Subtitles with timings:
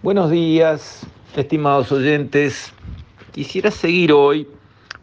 [0.00, 2.72] Buenos días, estimados oyentes.
[3.32, 4.46] Quisiera seguir hoy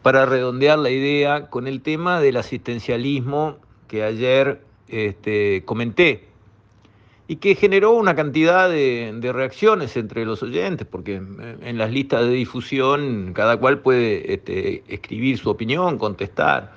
[0.00, 6.28] para redondear la idea con el tema del asistencialismo que ayer este, comenté
[7.28, 12.30] y que generó una cantidad de, reacciones entre los oyentes, porque en las listas de
[12.30, 16.72] difusión cada cual puede este, escribir su opinión, contestar.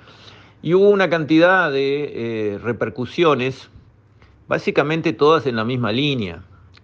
[0.61, 2.11] Y hubo una cantidad de
[2.55, 3.69] eh, repercusiones,
[4.49, 6.43] básicamente todas en la misma línea.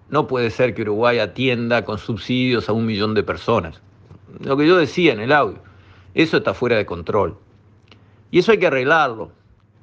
[0.10, 3.82] No puede ser que Uruguay atienda con subsidios a un millón de personas.
[4.40, 5.60] Lo que yo decía en el audio,
[6.14, 7.38] eso está fuera de control.
[8.32, 9.32] Y eso hay que arreglarlo.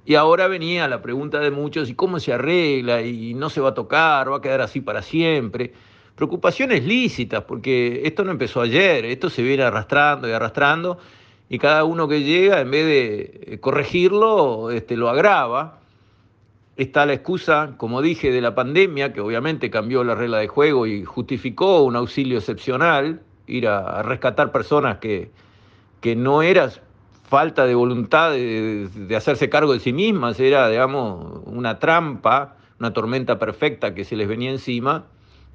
[0.05, 3.02] Y ahora venía la pregunta de muchos, ¿y cómo se arregla?
[3.02, 4.30] ¿Y no se va a tocar?
[4.30, 5.73] ¿Va a quedar así para siempre?
[6.14, 10.98] Preocupaciones lícitas, porque esto no empezó ayer, esto se viene arrastrando y arrastrando,
[11.48, 15.81] y cada uno que llega, en vez de corregirlo, este, lo agrava
[16.77, 20.87] está la excusa, como dije, de la pandemia, que obviamente cambió la regla de juego
[20.87, 25.31] y justificó un auxilio excepcional, ir a, rescatar personas que,
[26.01, 26.70] que no era
[27.25, 32.92] falta de voluntad de, de, hacerse cargo de sí mismas, era, digamos, una trampa, una
[32.92, 35.05] tormenta perfecta que se les venía encima,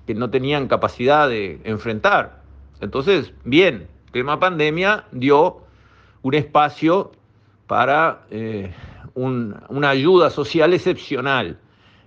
[0.05, 2.41] que no tenían capacidad de enfrentar.
[2.79, 5.61] Entonces, bien, el tema pandemia dio
[6.21, 7.11] un espacio
[7.67, 8.25] para...
[8.31, 8.71] Eh,
[9.17, 11.57] un, una ayuda social excepcional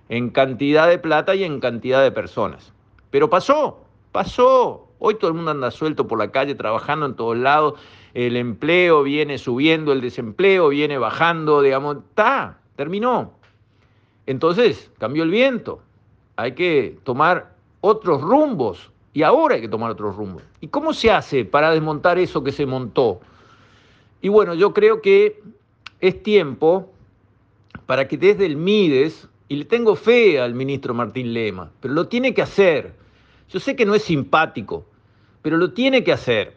[0.07, 2.71] en cantidad de plata y en cantidad de personas.
[3.11, 3.81] Pero pasó,
[4.11, 4.87] pasó.
[4.99, 7.79] Hoy todo el mundo anda suelto por la calle trabajando en todos lados.
[8.13, 13.33] El empleo viene subiendo, el desempleo viene bajando, digamos, está, terminó.
[14.25, 15.81] Entonces, cambió el viento.
[16.37, 18.89] Hay que tomar otros rumbos.
[19.13, 20.43] Y ahora hay que tomar otros rumbos.
[20.61, 23.19] ¿Y cómo se hace para desmontar eso que se montó?
[24.21, 25.41] Y bueno, yo creo que
[25.99, 26.90] es tiempo
[27.85, 32.07] para que desde el MIDES, y le tengo fe al ministro Martín Lema, pero lo
[32.07, 32.93] tiene que hacer.
[33.49, 34.85] Yo sé que no es simpático,
[35.41, 36.55] pero lo tiene que hacer.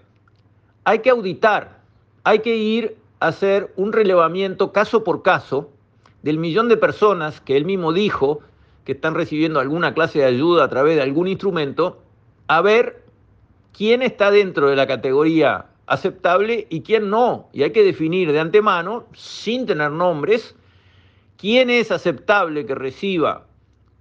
[0.84, 1.80] Hay que auditar,
[2.22, 5.70] hay que ir a hacer un relevamiento caso por caso
[6.22, 8.42] del millón de personas que él mismo dijo
[8.84, 12.00] que están recibiendo alguna clase de ayuda a través de algún instrumento,
[12.46, 13.02] a ver
[13.76, 17.48] quién está dentro de la categoría aceptable y quién no.
[17.52, 20.54] Y hay que definir de antemano, sin tener nombres,
[21.36, 23.46] quién es aceptable que reciba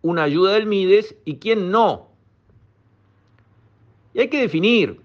[0.01, 2.09] una ayuda del MIDES y quién no.
[4.13, 4.99] Y hay que definir,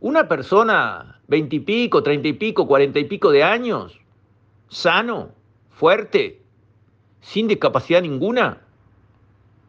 [0.00, 3.98] una persona veintipico, treinta y pico, cuarenta y pico de años,
[4.68, 5.30] sano,
[5.70, 6.40] fuerte,
[7.20, 8.60] sin discapacidad ninguna,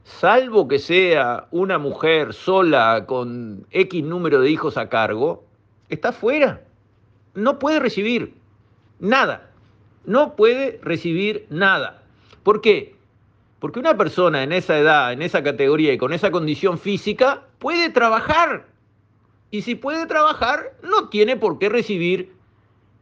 [0.03, 5.45] salvo que sea una mujer sola con X número de hijos a cargo,
[5.89, 6.61] está fuera.
[7.33, 8.35] No puede recibir
[8.99, 9.51] nada
[10.07, 12.01] no puede recibir nada.
[12.41, 12.95] ¿Por qué?
[13.59, 17.89] Porque una persona en esa edad, en esa categoría y con esa condición física puede
[17.89, 18.67] trabajar.
[19.51, 22.33] Y si puede trabajar, no tiene por qué recibir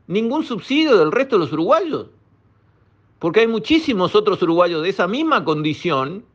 [0.07, 2.07] ningún subsidio del resto de los uruguayos.
[3.19, 6.25] Porque hay muchísimos otros uruguayos de esa misma condición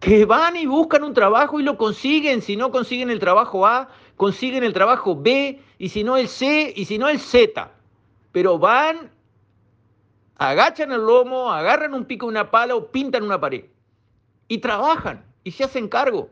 [0.00, 2.40] que van y buscan un trabajo y lo consiguen.
[2.40, 6.72] Si no consiguen el trabajo A, consiguen el trabajo B, y si no el C,
[6.74, 7.70] y si no el Z
[8.32, 9.10] pero van,
[10.36, 13.64] agachan el lomo, agarran un pico, una pala o pintan una pared.
[14.48, 16.30] Y trabajan y se hacen cargo.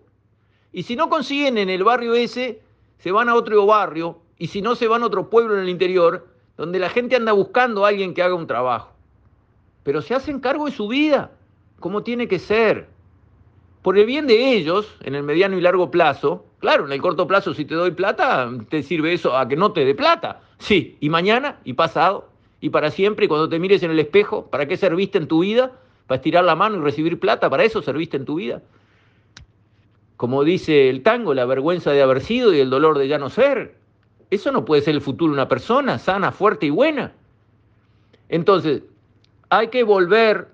[0.73, 2.63] Y si no consiguen en el barrio ese,
[2.99, 4.21] se van a otro barrio.
[4.39, 7.33] Y si no, se van a otro pueblo en el interior, donde la gente anda
[7.33, 8.93] buscando a alguien que haga un trabajo.
[9.83, 11.33] Pero se hacen cargo de su vida,
[11.81, 12.89] como tiene que ser.
[13.83, 17.27] Por el bien de ellos, en el mediano y largo plazo, claro, en el corto
[17.27, 20.41] plazo, si te doy plata, te sirve eso a que no te dé plata.
[20.59, 22.29] Sí, y mañana, y pasado,
[22.61, 25.41] y para siempre, y cuando te mires en el espejo, ¿para qué serviste en tu
[25.41, 25.73] vida?
[26.07, 27.51] ¿Para estirar la mano y recibir plata?
[27.51, 28.63] ¿Para eso serviste en tu vida?
[30.17, 33.31] Como dice el tango, la vergüenza de haber sido y el dolor de ya no
[33.31, 33.77] ser.
[34.31, 37.13] Eso no puede ser el futuro de una persona sana, fuerte y buena.
[38.29, 38.83] Entonces,
[39.49, 40.49] hay que volver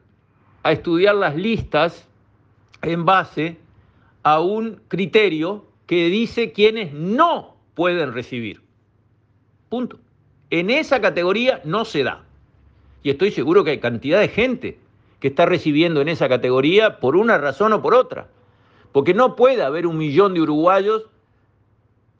[0.62, 2.06] a estudiar las listas
[2.82, 3.58] en base
[4.22, 8.62] a un criterio que dice quienes no pueden recibir.
[9.68, 9.98] Punto.
[10.50, 12.24] En esa categoría no se da.
[13.02, 14.78] Y estoy seguro que hay cantidad de gente
[15.20, 18.28] que está recibiendo en esa categoría por una razón o por otra.
[18.92, 21.06] Porque no puede haber un millón de uruguayos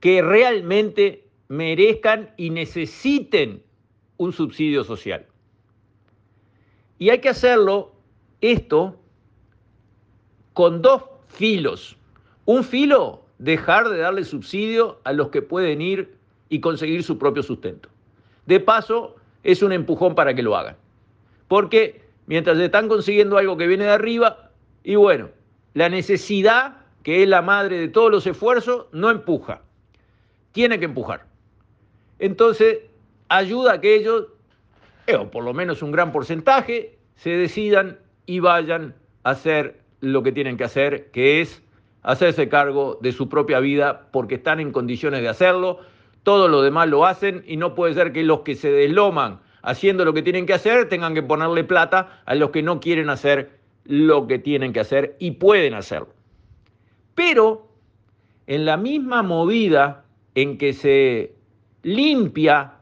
[0.01, 3.63] que realmente merezcan y necesiten
[4.17, 5.27] un subsidio social.
[6.99, 7.93] Y hay que hacerlo
[8.41, 9.01] esto
[10.53, 11.97] con dos filos.
[12.45, 16.17] Un filo, dejar de darle subsidio a los que pueden ir
[16.49, 17.91] y conseguir su propio sustento.
[18.47, 20.77] De paso, es un empujón para que lo hagan.
[21.47, 24.51] Porque mientras están consiguiendo algo que viene de arriba,
[24.83, 25.29] y bueno,
[25.75, 29.61] la necesidad que es la madre de todos los esfuerzos, no empuja.
[30.53, 31.27] Tiene que empujar.
[32.19, 32.79] Entonces,
[33.29, 34.29] ayuda a que ellos,
[35.07, 40.23] eh, o por lo menos un gran porcentaje, se decidan y vayan a hacer lo
[40.23, 41.63] que tienen que hacer, que es
[42.05, 45.81] hacerse cargo de su propia vida porque están en condiciones de hacerlo.
[46.23, 50.05] Todos los demás lo hacen y no puede ser que los que se desloman haciendo
[50.05, 53.59] lo que tienen que hacer tengan que ponerle plata a los que no quieren hacer
[53.85, 56.09] lo que tienen que hacer y pueden hacerlo.
[57.15, 57.69] Pero
[58.47, 60.05] en la misma movida
[60.35, 61.35] en que se
[61.83, 62.75] limpia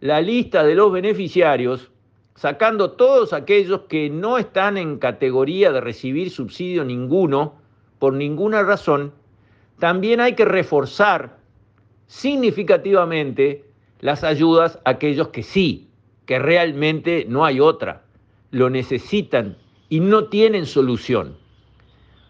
[0.00, 1.90] la lista de los beneficiarios,
[2.34, 7.65] sacando todos aquellos que no están en categoría de recibir subsidio ninguno,
[7.98, 9.12] por ninguna razón,
[9.78, 11.38] también hay que reforzar
[12.06, 13.64] significativamente
[14.00, 15.88] las ayudas a aquellos que sí,
[16.24, 18.02] que realmente no hay otra,
[18.50, 19.56] lo necesitan
[19.88, 21.36] y no tienen solución.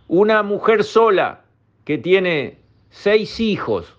[0.08, 1.42] Una mujer sola
[1.84, 2.58] que tiene
[2.90, 3.92] seis hijos,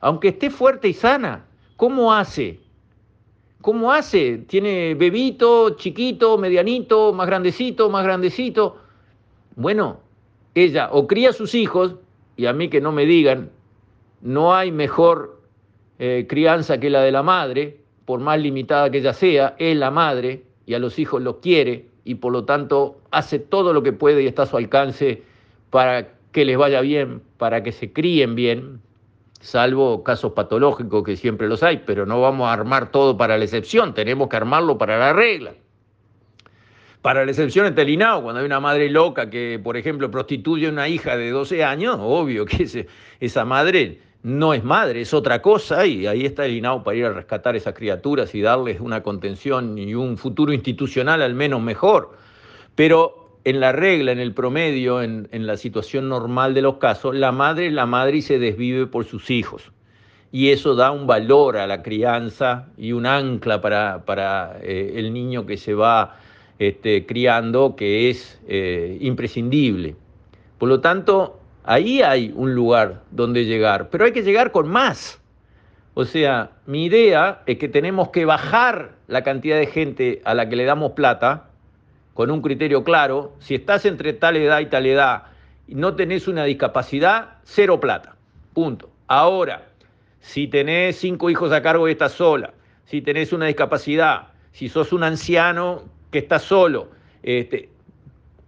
[0.00, 1.44] aunque esté fuerte y sana,
[1.76, 2.60] ¿cómo hace?
[3.60, 4.38] ¿Cómo hace?
[4.38, 8.78] Tiene bebito, chiquito, medianito, más grandecito, más grandecito.
[9.56, 10.00] Bueno,
[10.64, 11.96] ella o cría a sus hijos,
[12.36, 13.50] y a mí que no me digan,
[14.20, 15.40] no hay mejor
[15.98, 19.90] eh, crianza que la de la madre, por más limitada que ella sea, es la
[19.90, 23.92] madre y a los hijos los quiere y por lo tanto hace todo lo que
[23.92, 25.22] puede y está a su alcance
[25.70, 28.80] para que les vaya bien, para que se críen bien,
[29.40, 33.44] salvo casos patológicos que siempre los hay, pero no vamos a armar todo para la
[33.44, 35.54] excepción, tenemos que armarlo para la regla.
[37.08, 40.66] Para la excepción está el INAO, cuando hay una madre loca que, por ejemplo, prostituye
[40.66, 42.86] a una hija de 12 años, obvio que
[43.20, 47.06] esa madre no es madre, es otra cosa, y ahí está el INAO para ir
[47.06, 52.12] a rescatar esas criaturas y darles una contención y un futuro institucional al menos mejor.
[52.74, 57.32] Pero en la regla, en el promedio, en, la situación normal de los casos, la
[57.32, 59.72] madre es la madre y se desvive por sus hijos.
[60.30, 65.46] Y eso da un valor a la crianza y un ancla para, eh, el niño
[65.46, 66.18] que se va
[66.58, 69.96] este, criando que es eh, imprescindible.
[70.58, 75.20] Por lo tanto, ahí hay un lugar donde llegar, pero hay que llegar con más.
[75.94, 80.48] O sea, mi idea es que tenemos que bajar la cantidad de gente a la
[80.48, 81.50] que le damos plata
[82.14, 83.32] con un criterio claro.
[83.40, 85.24] Si estás entre tal edad y tal edad
[85.66, 88.16] y no tenés una discapacidad, cero plata.
[88.54, 88.90] Punto.
[89.06, 89.66] Ahora,
[90.20, 92.52] si tenés cinco hijos a cargo y estás sola,
[92.84, 96.90] si tenés una discapacidad, si sos un anciano que está solo,
[97.22, 97.68] este,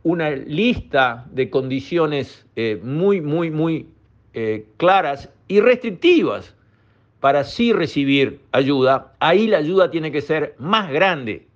[0.03, 3.89] una lista de condiciones eh, muy, muy, muy
[4.33, 6.55] eh, claras y restrictivas
[7.21, 11.47] para sí recibir ayuda, ahí la ayuda tiene que ser más grande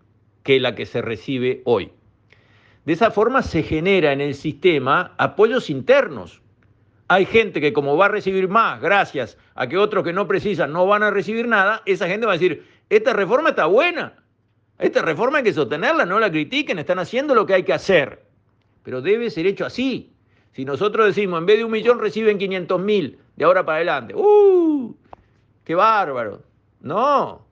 [0.43, 1.91] que la que se recibe hoy.
[2.85, 6.43] De esa forma se genera en el sistema apoyos internos.
[7.09, 10.73] Hay gente que como va a recibir más gracias a que otros que no precisan
[10.73, 14.24] no van a recibir nada, esa gente va a decir, esta reforma está buena,
[14.79, 18.25] esta reforma hay que sostenerla, no la critiquen, están haciendo lo que hay que hacer.
[18.83, 20.13] Pero debe ser hecho así.
[20.53, 24.15] Si nosotros decimos, en vez de un millón reciben 500 mil de ahora para adelante,
[24.15, 24.95] ¡uh!
[25.65, 26.43] ¡Qué bárbaro!
[26.81, 27.47] No,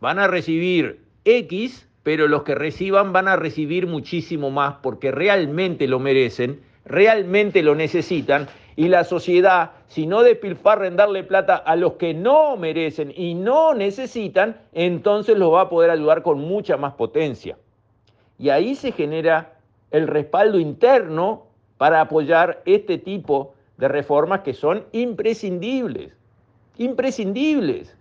[0.00, 5.88] van a recibir X, pero los que reciban van a recibir muchísimo más porque realmente
[5.88, 8.48] lo merecen, realmente lo necesitan
[8.78, 13.34] y la sociedad, si no despilfarra en darle plata a los que no merecen y
[13.34, 17.58] no necesitan, entonces los va a poder ayudar con mucha más potencia.
[18.38, 19.54] Y ahí se genera
[19.90, 26.12] el respaldo interno para apoyar este tipo de reformas que son imprescindibles,
[26.76, 27.96] imprescindibles.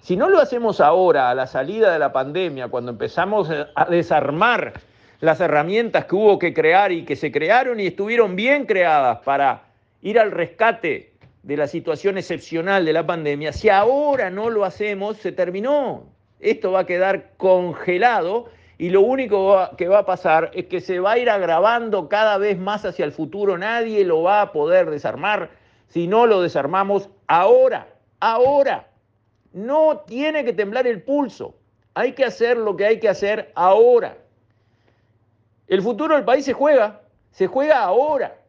[0.00, 4.72] Si no lo hacemos ahora, a la salida de la pandemia, cuando empezamos a desarmar
[5.20, 9.69] las herramientas que hubo que crear y que se crearon y estuvieron bien creadas para
[10.02, 15.16] ir al rescate de la situación excepcional de la pandemia, si ahora no lo hacemos,
[15.16, 16.04] se terminó.
[16.38, 18.46] Esto va a quedar congelado
[18.78, 22.38] y lo único que va a pasar es que se va a ir agravando cada
[22.38, 23.58] vez más hacia el futuro.
[23.58, 25.50] Nadie lo va a poder desarmar
[25.88, 27.88] si no lo desarmamos ahora,
[28.20, 28.88] ahora.
[29.52, 31.56] No tiene que temblar el pulso.
[31.94, 34.16] Hay que hacer lo que hay que hacer ahora.
[35.66, 37.02] El futuro del país se juega,
[37.32, 38.39] se juega ahora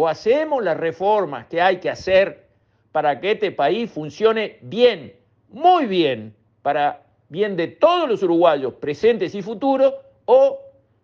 [0.00, 2.46] o hacemos las reformas que hay que hacer
[2.90, 5.14] para que este país funcione bien,
[5.50, 9.92] muy bien, para bien de todos los uruguayos presentes y futuros,
[10.24, 10.58] o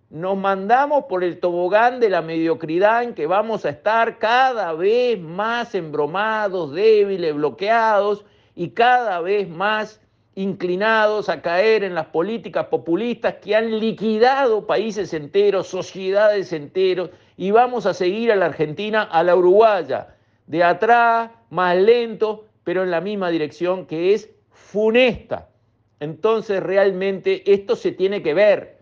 [0.08, 5.20] nos mandamos por el tobogán de la mediocridad en que vamos a estar cada vez
[5.20, 8.24] más embromados, débiles, bloqueados
[8.54, 10.00] y cada vez más
[10.36, 17.50] inclinados a caer en las políticas populistas que han liquidado países enteros, sociedades enteros y
[17.50, 20.14] vamos a seguir a la Argentina, a la Uruguaya,
[20.47, 25.49] de atrás, más lento, pero en la misma dirección que es funesta.
[26.00, 28.78] Entonces realmente esto se tiene que ver.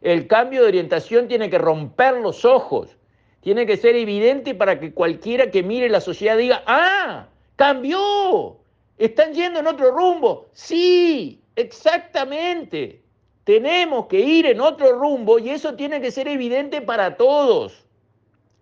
[0.00, 2.96] El cambio de orientación tiene que romper los ojos,
[3.40, 7.26] tiene que ser evidente para que cualquiera que mire la sociedad diga, ah,
[7.56, 8.58] cambió,
[8.96, 10.46] están yendo en otro rumbo.
[10.52, 13.02] Sí, exactamente.
[13.44, 17.87] Tenemos que ir en otro rumbo y eso tiene que ser evidente para todos.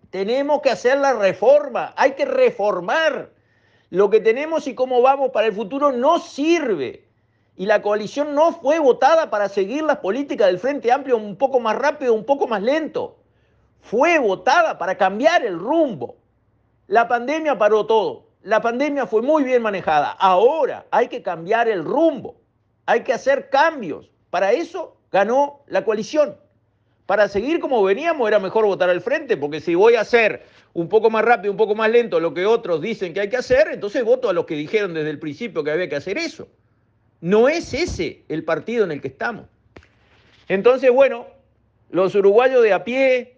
[0.09, 3.31] Tenemos que hacer la reforma, hay que reformar.
[3.89, 7.05] Lo que tenemos y cómo vamos para el futuro no sirve.
[7.55, 11.59] Y la coalición no fue votada para seguir las políticas del Frente Amplio un poco
[11.59, 13.17] más rápido, un poco más lento.
[13.81, 16.17] Fue votada para cambiar el rumbo.
[16.87, 18.27] La pandemia paró todo.
[18.43, 20.11] La pandemia fue muy bien manejada.
[20.11, 22.35] Ahora hay que cambiar el rumbo.
[22.85, 24.11] Hay que hacer cambios.
[24.29, 26.37] Para eso ganó la coalición.
[27.07, 30.89] Para seguir como veníamos era mejor votar al frente, porque si voy a hacer un
[30.89, 33.69] poco más rápido, un poco más lento lo que otros dicen que hay que hacer,
[33.71, 36.49] entonces voto a los que dijeron desde el principio que había que hacer eso.
[37.21, 39.45] No es ese el partido en el que estamos.
[40.49, 41.27] Entonces, bueno,
[41.91, 43.37] los uruguayos de a pie,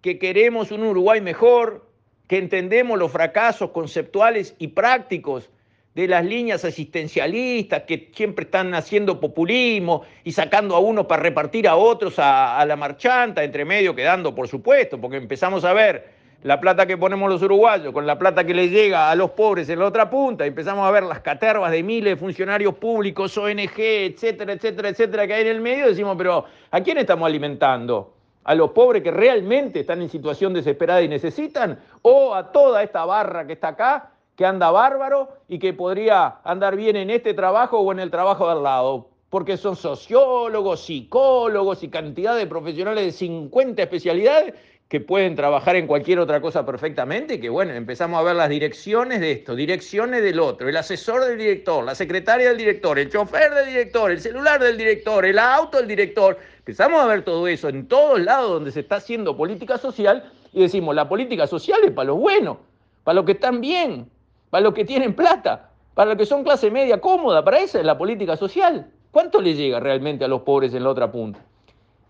[0.00, 1.90] que queremos un Uruguay mejor,
[2.28, 5.50] que entendemos los fracasos conceptuales y prácticos
[5.94, 11.68] de las líneas asistencialistas que siempre están haciendo populismo y sacando a unos para repartir
[11.68, 16.60] a otros a, la marchanta, entre medio quedando, por supuesto, porque empezamos a ver la
[16.60, 19.78] plata que ponemos los uruguayos con la plata que les llega a los pobres en
[19.78, 24.52] la otra punta, empezamos a ver las catervas de miles de funcionarios públicos, ONG, etcétera,
[24.52, 28.12] etcétera, etcétera, que hay en el medio, decimos, pero ¿a quién estamos alimentando?
[28.42, 31.78] ¿A los pobres que realmente están en situación desesperada y necesitan?
[32.02, 36.76] ¿O a toda esta barra que está acá que anda bárbaro y que podría andar
[36.76, 41.82] bien en este trabajo o en el trabajo de al lado, porque son sociólogos, psicólogos
[41.82, 44.54] y cantidad de profesionales de 50 especialidades
[44.88, 49.20] que pueden trabajar en cualquier otra cosa perfectamente, que bueno, empezamos a ver las direcciones
[49.20, 53.52] de esto, direcciones del otro, el asesor del director, la secretaria del director, el chofer
[53.54, 57.68] del director, el celular del director, el auto del director, empezamos a ver todo eso
[57.68, 61.90] en todos lados donde se está haciendo política social y decimos, la política social es
[61.90, 62.58] para los buenos,
[63.02, 64.08] para los que están bien,
[64.54, 67.84] para los que tienen plata, para los que son clase media cómoda, para esa es
[67.84, 68.88] la política social.
[69.10, 71.40] ¿Cuánto le llega realmente a los pobres en la otra punta?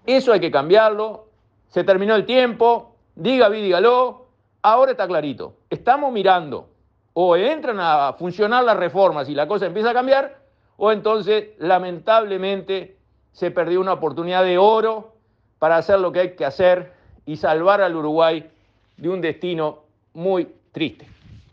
[0.04, 1.28] Eso hay que cambiarlo.
[1.68, 4.26] Se terminó el tiempo, diga, dígalo.
[4.60, 5.54] Ahora está clarito.
[5.70, 6.68] Estamos mirando.
[7.14, 10.36] O entran a funcionar las reformas y la cosa empieza a cambiar,
[10.76, 12.98] o entonces, lamentablemente,
[13.32, 15.14] se perdió una oportunidad de oro
[15.58, 16.92] para hacer lo que hay que hacer
[17.24, 18.50] y salvar al Uruguay
[18.98, 21.08] de un destino muy triste.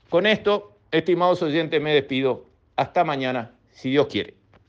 [0.10, 2.46] Con esto Estimados oyentes, me despido.
[2.76, 4.41] Hasta mañana, si Dios quiere.